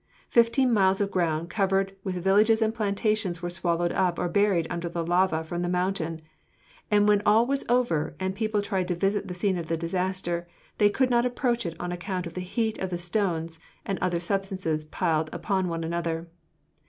[0.29, 4.89] Fifteen miles of ground covered with villages and plantations were swallowed up or buried under
[4.89, 6.21] the lava from the mountain;
[6.89, 10.47] and when all was over and people tried to visit the scene of the disaster,
[10.79, 14.19] they could not approach it on account of the heat of the stones and other
[14.19, 16.27] substances piled upon one another.